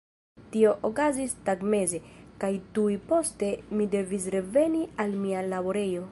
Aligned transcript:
Tio 0.53 0.69
okazis 0.89 1.33
tagmeze, 1.49 1.99
kaj 2.45 2.49
tuj 2.77 2.95
poste 3.11 3.49
mi 3.79 3.87
devis 3.97 4.25
reveni 4.37 4.81
al 5.05 5.17
mia 5.27 5.45
laborejo. 5.55 5.99